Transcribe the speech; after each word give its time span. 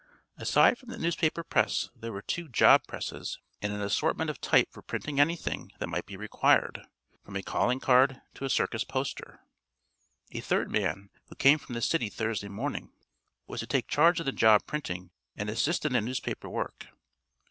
Aside 0.37 0.79
from 0.79 0.89
the 0.89 0.97
newspaper 0.97 1.43
press 1.43 1.91
there 1.95 2.11
were 2.11 2.23
two 2.23 2.49
"job" 2.49 2.87
presses 2.87 3.37
and 3.61 3.71
an 3.71 3.81
assortment 3.81 4.31
of 4.31 4.41
type 4.41 4.67
for 4.71 4.81
printing 4.81 5.19
anything 5.19 5.71
that 5.77 5.89
might 5.89 6.07
be 6.07 6.17
required, 6.17 6.81
from 7.23 7.35
a 7.35 7.43
calling 7.43 7.79
card 7.79 8.19
to 8.33 8.43
a 8.43 8.49
circus 8.49 8.83
poster. 8.83 9.41
A 10.31 10.39
third 10.41 10.71
man, 10.71 11.11
who 11.27 11.35
came 11.35 11.59
from 11.59 11.75
the 11.75 11.83
city 11.83 12.09
Thursday 12.09 12.49
morning, 12.49 12.91
was 13.45 13.59
to 13.59 13.67
take 13.67 13.87
charge 13.87 14.19
of 14.19 14.25
the 14.25 14.31
job 14.31 14.65
printing 14.65 15.11
and 15.35 15.51
assist 15.51 15.85
in 15.85 15.93
the 15.93 16.01
newspaper 16.01 16.49
work. 16.49 16.87